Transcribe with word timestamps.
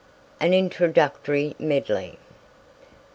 AN 0.39 0.51
INTRODUCTORY 0.51 1.53
MEDLEY. 1.59 2.17